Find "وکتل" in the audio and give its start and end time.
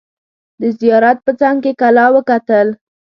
2.15-2.67